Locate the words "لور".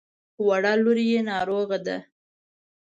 0.83-0.97